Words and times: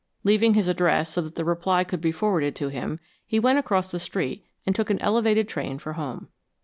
Leaving 0.23 0.55
his 0.55 0.67
address 0.67 1.11
so 1.11 1.21
that 1.21 1.35
the 1.35 1.45
reply 1.45 1.83
could 1.83 2.01
be 2.01 2.11
forwarded 2.11 2.55
to 2.55 2.69
him, 2.69 2.99
he 3.27 3.39
went 3.39 3.59
across 3.59 3.91
the 3.91 3.99
street 3.99 4.43
and 4.65 4.75
took 4.75 4.89
an 4.89 4.97
elevated 4.99 5.47
train 5.47 5.77
for 5.77 5.93
home. 5.93 6.27